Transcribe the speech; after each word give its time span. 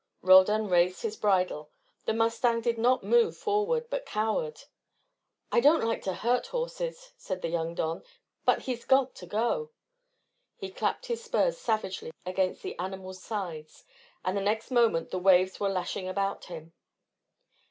Roldan 0.23 0.67
raised 0.67 1.03
his 1.03 1.15
bridle. 1.15 1.69
The 2.05 2.13
mustang 2.13 2.61
did 2.61 2.79
not 2.79 3.03
move 3.03 3.37
forward, 3.37 3.87
but 3.91 4.03
cowered. 4.03 4.63
"I 5.51 5.59
don't 5.59 5.83
like 5.83 6.01
to 6.05 6.15
hurt 6.15 6.47
horses," 6.47 7.13
said 7.17 7.43
the 7.43 7.49
young 7.49 7.75
don, 7.75 8.01
"but 8.43 8.61
he's 8.63 8.83
got 8.83 9.13
to 9.13 9.27
go." 9.27 9.69
He 10.57 10.71
clapped 10.71 11.05
his 11.05 11.23
spurs 11.23 11.59
savagely 11.59 12.09
against 12.25 12.63
the 12.63 12.75
animal's 12.79 13.21
sides, 13.21 13.83
and 14.25 14.35
the 14.35 14.41
next 14.41 14.71
moment 14.71 15.11
the 15.11 15.19
waves 15.19 15.59
were 15.59 15.69
lashing 15.69 16.09
about 16.09 16.45
him. 16.45 16.73